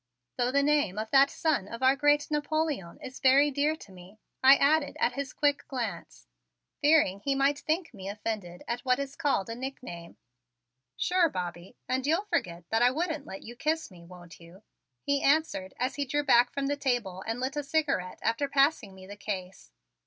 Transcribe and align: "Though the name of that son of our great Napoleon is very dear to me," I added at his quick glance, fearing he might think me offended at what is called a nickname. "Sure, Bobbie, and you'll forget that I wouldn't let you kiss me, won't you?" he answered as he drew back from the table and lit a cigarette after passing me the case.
"Though 0.35 0.51
the 0.51 0.63
name 0.63 0.97
of 0.97 1.11
that 1.11 1.29
son 1.29 1.67
of 1.67 1.83
our 1.83 1.95
great 1.95 2.31
Napoleon 2.31 2.97
is 3.03 3.19
very 3.19 3.51
dear 3.51 3.75
to 3.75 3.91
me," 3.91 4.17
I 4.43 4.55
added 4.55 4.97
at 4.99 5.13
his 5.13 5.31
quick 5.31 5.67
glance, 5.67 6.25
fearing 6.81 7.19
he 7.19 7.35
might 7.35 7.59
think 7.59 7.93
me 7.93 8.09
offended 8.09 8.63
at 8.67 8.83
what 8.83 8.97
is 8.97 9.15
called 9.15 9.47
a 9.47 9.53
nickname. 9.53 10.17
"Sure, 10.97 11.29
Bobbie, 11.29 11.75
and 11.87 12.07
you'll 12.07 12.25
forget 12.25 12.67
that 12.71 12.81
I 12.81 12.89
wouldn't 12.89 13.27
let 13.27 13.43
you 13.43 13.55
kiss 13.55 13.91
me, 13.91 14.03
won't 14.03 14.39
you?" 14.39 14.63
he 15.03 15.21
answered 15.21 15.75
as 15.77 15.93
he 15.97 16.05
drew 16.05 16.23
back 16.23 16.51
from 16.51 16.65
the 16.65 16.75
table 16.77 17.23
and 17.27 17.39
lit 17.39 17.55
a 17.55 17.61
cigarette 17.61 18.17
after 18.23 18.47
passing 18.47 18.95
me 18.95 19.05
the 19.05 19.15
case. 19.15 19.69